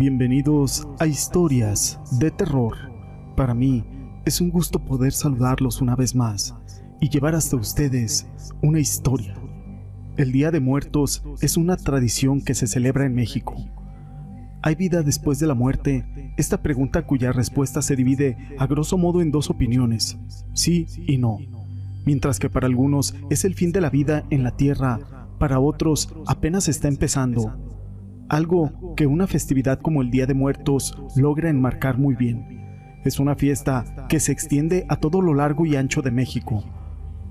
[0.00, 2.74] Bienvenidos a Historias de Terror.
[3.36, 3.84] Para mí
[4.24, 6.56] es un gusto poder saludarlos una vez más
[7.02, 8.26] y llevar hasta ustedes
[8.62, 9.34] una historia.
[10.16, 13.54] El Día de Muertos es una tradición que se celebra en México.
[14.62, 16.32] ¿Hay vida después de la muerte?
[16.38, 20.16] Esta pregunta cuya respuesta se divide a grosso modo en dos opiniones,
[20.54, 21.40] sí y no.
[22.06, 26.08] Mientras que para algunos es el fin de la vida en la tierra, para otros
[26.26, 27.54] apenas está empezando.
[28.30, 32.62] Algo que una festividad como el Día de Muertos logra enmarcar muy bien.
[33.04, 36.64] Es una fiesta que se extiende a todo lo largo y ancho de México.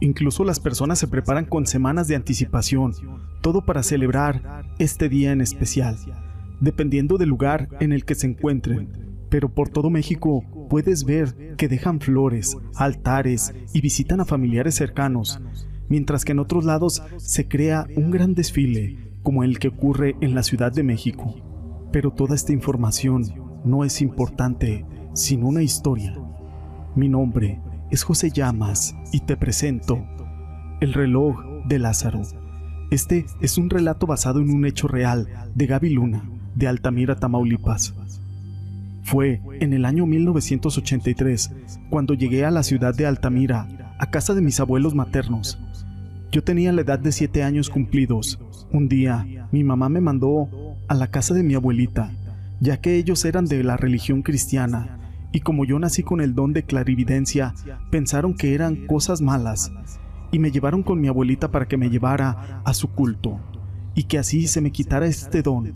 [0.00, 2.92] Incluso las personas se preparan con semanas de anticipación,
[3.40, 5.96] todo para celebrar este día en especial
[6.60, 8.88] dependiendo del lugar en el que se encuentren.
[9.28, 15.40] Pero por todo México puedes ver que dejan flores, altares y visitan a familiares cercanos,
[15.88, 20.34] mientras que en otros lados se crea un gran desfile, como el que ocurre en
[20.34, 21.34] la Ciudad de México.
[21.92, 23.24] Pero toda esta información
[23.64, 26.14] no es importante, sino una historia.
[26.94, 30.04] Mi nombre es José Llamas y te presento
[30.80, 31.36] El reloj
[31.66, 32.22] de Lázaro.
[32.90, 37.94] Este es un relato basado en un hecho real de Gaby Luna de Altamira, Tamaulipas.
[39.02, 41.50] Fue en el año 1983
[41.88, 45.58] cuando llegué a la ciudad de Altamira, a casa de mis abuelos maternos.
[46.30, 48.38] Yo tenía la edad de siete años cumplidos.
[48.72, 50.48] Un día, mi mamá me mandó
[50.86, 52.12] a la casa de mi abuelita,
[52.60, 54.98] ya que ellos eran de la religión cristiana,
[55.32, 57.54] y como yo nací con el don de clarividencia,
[57.90, 59.72] pensaron que eran cosas malas,
[60.30, 63.40] y me llevaron con mi abuelita para que me llevara a su culto,
[63.96, 65.72] y que así se me quitara este don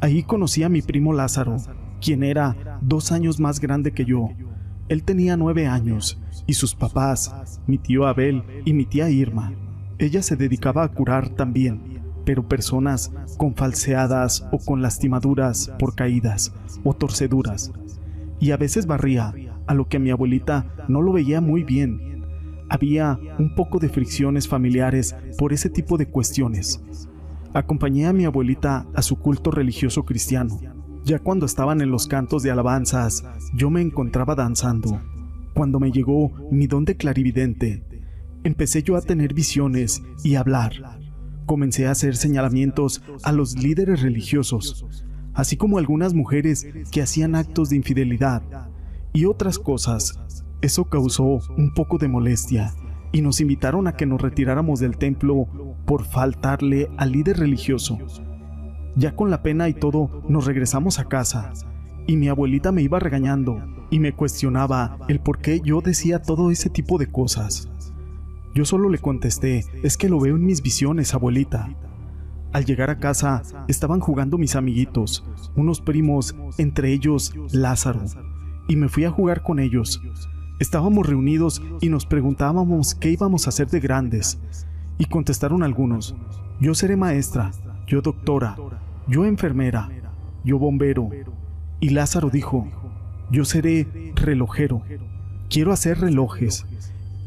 [0.00, 1.56] Ahí conocí a mi primo Lázaro,
[2.00, 4.28] quien era dos años más grande que yo.
[4.88, 9.52] Él tenía nueve años, y sus papás, mi tío Abel y mi tía Irma.
[9.98, 11.95] Ella se dedicaba a curar también,
[12.26, 16.52] pero personas con falseadas o con lastimaduras por caídas
[16.84, 17.72] o torceduras.
[18.38, 19.32] Y a veces barría,
[19.66, 22.24] a lo que mi abuelita no lo veía muy bien.
[22.68, 26.82] Había un poco de fricciones familiares por ese tipo de cuestiones.
[27.54, 30.58] Acompañé a mi abuelita a su culto religioso cristiano.
[31.04, 35.00] Ya cuando estaban en los cantos de alabanzas, yo me encontraba danzando.
[35.54, 37.84] Cuando me llegó mi don de clarividente,
[38.42, 41.05] empecé yo a tener visiones y a hablar.
[41.46, 44.84] Comencé a hacer señalamientos a los líderes religiosos,
[45.32, 48.42] así como algunas mujeres que hacían actos de infidelidad
[49.12, 50.18] y otras cosas.
[50.60, 52.74] Eso causó un poco de molestia
[53.12, 55.46] y nos invitaron a que nos retiráramos del templo
[55.86, 57.98] por faltarle al líder religioso.
[58.96, 61.52] Ya con la pena y todo, nos regresamos a casa,
[62.06, 66.50] y mi abuelita me iba regañando y me cuestionaba el por qué yo decía todo
[66.50, 67.68] ese tipo de cosas.
[68.56, 71.68] Yo solo le contesté, es que lo veo en mis visiones, abuelita.
[72.54, 78.00] Al llegar a casa, estaban jugando mis amiguitos, unos primos, entre ellos Lázaro,
[78.66, 80.00] y me fui a jugar con ellos.
[80.58, 84.38] Estábamos reunidos y nos preguntábamos qué íbamos a hacer de grandes,
[84.96, 86.16] y contestaron algunos,
[86.58, 87.50] yo seré maestra,
[87.86, 88.56] yo doctora,
[89.06, 89.90] yo enfermera,
[90.44, 91.10] yo bombero.
[91.78, 92.66] Y Lázaro dijo,
[93.30, 94.80] yo seré relojero,
[95.50, 96.64] quiero hacer relojes.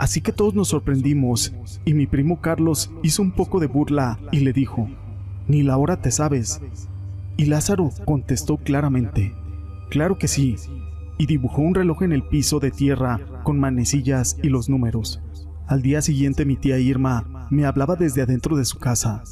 [0.00, 1.52] Así que todos nos sorprendimos
[1.84, 4.88] y mi primo Carlos hizo un poco de burla y le dijo,
[5.46, 6.62] ni la hora te sabes.
[7.36, 9.34] Y Lázaro contestó claramente,
[9.90, 10.56] claro que sí,
[11.18, 15.20] y dibujó un reloj en el piso de tierra con manecillas y los números.
[15.66, 19.22] Al día siguiente mi tía Irma me hablaba desde adentro de su casa.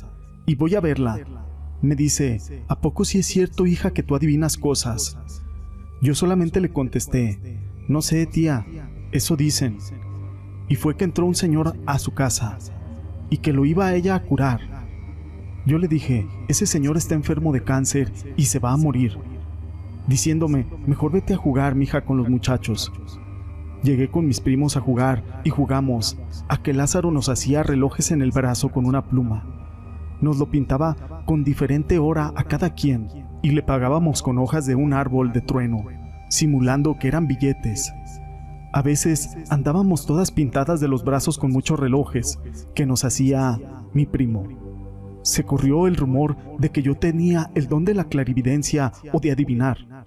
[0.44, 1.18] Y voy a verla.
[1.80, 5.16] Me dice, ¿a poco si es cierto, hija, que tú adivinas cosas?
[6.02, 7.58] Yo solamente le contesté,
[7.88, 8.66] no sé, tía,
[9.12, 9.78] eso dicen.
[10.68, 12.58] Y fue que entró un señor a su casa
[13.30, 14.60] y que lo iba a ella a curar.
[15.66, 19.18] Yo le dije, ese señor está enfermo de cáncer y se va a morir
[20.08, 22.90] diciéndome, mejor vete a jugar, mija, con los muchachos.
[23.82, 26.18] Llegué con mis primos a jugar y jugamos
[26.48, 29.44] a que Lázaro nos hacía relojes en el brazo con una pluma.
[30.20, 33.08] Nos lo pintaba con diferente hora a cada quien
[33.42, 35.84] y le pagábamos con hojas de un árbol de trueno,
[36.28, 37.92] simulando que eran billetes.
[38.72, 42.38] A veces andábamos todas pintadas de los brazos con muchos relojes
[42.74, 43.58] que nos hacía
[43.92, 44.68] mi primo
[45.28, 49.30] se corrió el rumor de que yo tenía el don de la clarividencia o de
[49.30, 50.06] adivinar.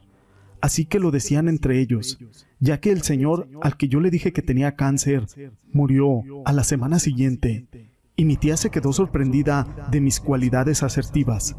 [0.62, 2.20] Así que lo decían entre ellos,
[2.60, 5.28] ya que el señor al que yo le dije que tenía cáncer
[5.72, 7.68] murió a la semana siguiente,
[8.16, 11.56] y mi tía se quedó sorprendida de mis cualidades asertivas.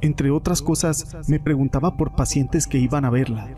[0.00, 3.54] Entre otras cosas, me preguntaba por pacientes que iban a verla,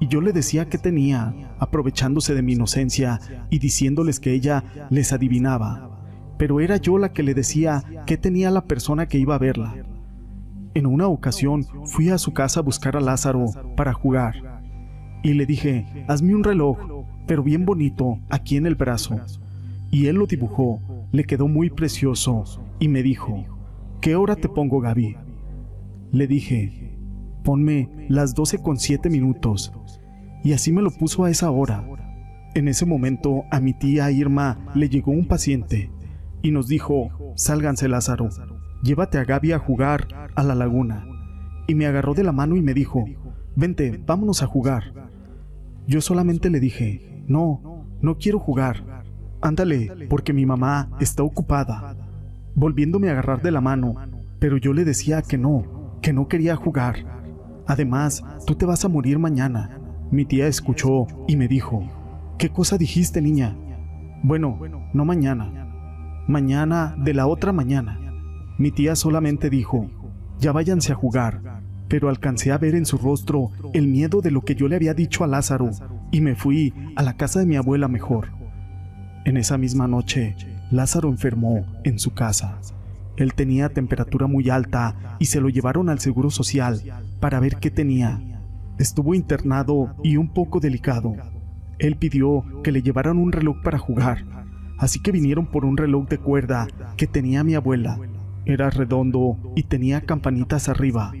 [0.00, 3.20] y yo le decía que tenía, aprovechándose de mi inocencia
[3.50, 5.94] y diciéndoles que ella les adivinaba
[6.36, 9.74] pero era yo la que le decía qué tenía la persona que iba a verla.
[10.74, 13.46] En una ocasión fui a su casa a buscar a Lázaro
[13.76, 14.62] para jugar
[15.22, 16.76] y le dije, hazme un reloj,
[17.26, 19.16] pero bien bonito, aquí en el brazo.
[19.90, 20.80] Y él lo dibujó,
[21.12, 22.44] le quedó muy precioso
[22.80, 23.44] y me dijo,
[24.00, 25.16] ¿qué hora te pongo Gaby?
[26.10, 26.98] Le dije,
[27.44, 29.72] ponme las 12 con 7 minutos.
[30.42, 31.84] Y así me lo puso a esa hora.
[32.54, 35.90] En ese momento a mi tía Irma le llegó un paciente
[36.42, 38.28] y nos dijo, sálganse Lázaro,
[38.82, 41.06] llévate a Gaby a jugar a la laguna.
[41.66, 43.06] Y me agarró de la mano y me dijo,
[43.56, 45.10] vente, vámonos a jugar.
[45.86, 49.04] Yo solamente le dije, no, no quiero jugar.
[49.40, 51.96] Ándale, porque mi mamá está ocupada.
[52.54, 53.94] Volviéndome a agarrar de la mano,
[54.38, 57.23] pero yo le decía que no, que no quería jugar.
[57.66, 59.78] Además, tú te vas a morir mañana.
[60.10, 61.82] Mi tía escuchó y me dijo,
[62.38, 63.56] ¿qué cosa dijiste, niña?
[64.22, 64.58] Bueno,
[64.92, 66.24] no mañana.
[66.28, 68.00] Mañana de la otra mañana.
[68.58, 69.90] Mi tía solamente dijo,
[70.38, 74.42] ya váyanse a jugar, pero alcancé a ver en su rostro el miedo de lo
[74.42, 75.70] que yo le había dicho a Lázaro
[76.10, 78.28] y me fui a la casa de mi abuela mejor.
[79.24, 80.36] En esa misma noche,
[80.70, 82.60] Lázaro enfermó en su casa.
[83.16, 86.82] Él tenía temperatura muy alta y se lo llevaron al Seguro Social
[87.20, 88.20] para ver qué tenía.
[88.78, 91.14] Estuvo internado y un poco delicado.
[91.78, 94.24] Él pidió que le llevaran un reloj para jugar,
[94.78, 96.66] así que vinieron por un reloj de cuerda
[96.96, 97.98] que tenía mi abuela.
[98.46, 101.12] Era redondo y tenía campanitas arriba,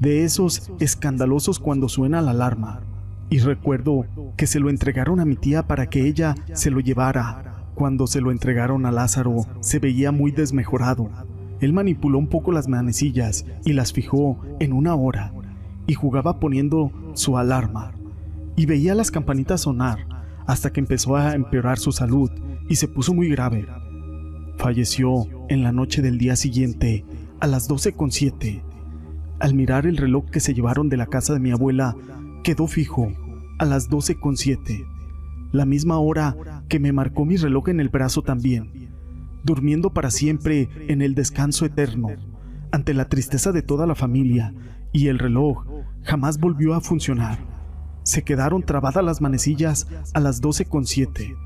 [0.00, 2.80] de esos escandalosos cuando suena la alarma.
[3.28, 4.06] Y recuerdo
[4.36, 7.55] que se lo entregaron a mi tía para que ella se lo llevara.
[7.76, 11.10] Cuando se lo entregaron a Lázaro, se veía muy desmejorado.
[11.60, 15.34] Él manipuló un poco las manecillas y las fijó en una hora,
[15.86, 17.92] y jugaba poniendo su alarma.
[18.56, 19.98] Y veía las campanitas sonar
[20.46, 22.30] hasta que empezó a empeorar su salud
[22.66, 23.66] y se puso muy grave.
[24.56, 27.04] Falleció en la noche del día siguiente,
[27.40, 28.62] a las 12.07.
[29.38, 31.94] Al mirar el reloj que se llevaron de la casa de mi abuela,
[32.42, 33.12] quedó fijo,
[33.58, 34.95] a las 12.07
[35.56, 38.90] la misma hora que me marcó mi reloj en el brazo también,
[39.42, 42.08] durmiendo para siempre en el descanso eterno,
[42.70, 44.54] ante la tristeza de toda la familia,
[44.92, 45.64] y el reloj
[46.02, 47.38] jamás volvió a funcionar.
[48.02, 51.36] Se quedaron trabadas las manecillas a las 12.07,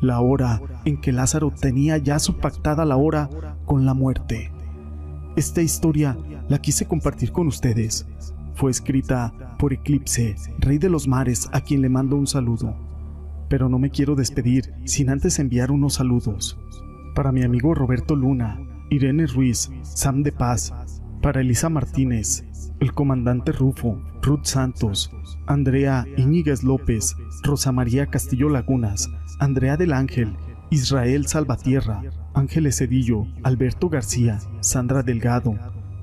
[0.00, 3.28] la hora en que Lázaro tenía ya su pactada la hora
[3.66, 4.50] con la muerte.
[5.36, 6.16] Esta historia
[6.48, 8.06] la quise compartir con ustedes.
[8.54, 12.91] Fue escrita por Eclipse, rey de los mares, a quien le mando un saludo
[13.52, 16.58] pero no me quiero despedir sin antes enviar unos saludos.
[17.14, 18.58] Para mi amigo Roberto Luna,
[18.88, 20.72] Irene Ruiz, Sam de Paz,
[21.20, 22.46] para Elisa Martínez,
[22.80, 25.14] el comandante Rufo, Ruth Santos,
[25.46, 30.34] Andrea Iñiguez López, Rosa María Castillo Lagunas, Andrea del Ángel,
[30.70, 35.56] Israel Salvatierra, Ángeles Cedillo, Alberto García, Sandra Delgado,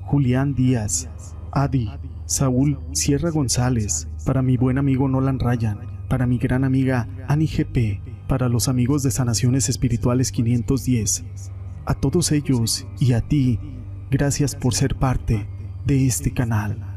[0.04, 1.10] Julián Díaz,
[1.52, 1.90] Adi,
[2.28, 8.02] Saúl Sierra González, para mi buen amigo Nolan Ryan, para mi gran amiga Ani GP,
[8.28, 11.24] para los amigos de Sanaciones Espirituales 510.
[11.86, 13.60] A todos ellos y a ti,
[14.12, 15.48] gracias por ser parte
[15.86, 16.89] de este canal.